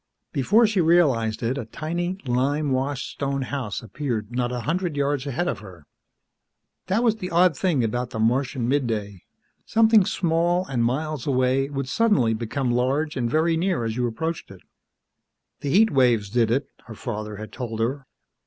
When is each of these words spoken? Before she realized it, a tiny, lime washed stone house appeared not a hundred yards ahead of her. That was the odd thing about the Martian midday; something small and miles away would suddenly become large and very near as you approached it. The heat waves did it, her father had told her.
Before 0.33 0.65
she 0.65 0.81
realized 0.81 1.43
it, 1.43 1.59
a 1.59 1.65
tiny, 1.65 2.17
lime 2.25 2.71
washed 2.71 3.07
stone 3.11 3.43
house 3.43 3.83
appeared 3.83 4.31
not 4.35 4.51
a 4.51 4.61
hundred 4.61 4.97
yards 4.97 5.27
ahead 5.27 5.47
of 5.47 5.59
her. 5.59 5.85
That 6.87 7.03
was 7.03 7.17
the 7.17 7.29
odd 7.29 7.55
thing 7.55 7.83
about 7.83 8.09
the 8.09 8.17
Martian 8.17 8.67
midday; 8.67 9.21
something 9.63 10.03
small 10.05 10.65
and 10.65 10.83
miles 10.83 11.27
away 11.27 11.69
would 11.69 11.87
suddenly 11.87 12.33
become 12.33 12.71
large 12.71 13.15
and 13.15 13.29
very 13.29 13.55
near 13.55 13.83
as 13.83 13.95
you 13.95 14.07
approached 14.07 14.49
it. 14.49 14.61
The 15.59 15.69
heat 15.69 15.91
waves 15.91 16.31
did 16.31 16.49
it, 16.49 16.65
her 16.87 16.95
father 16.95 17.35
had 17.35 17.51
told 17.51 17.79
her. 17.79 18.07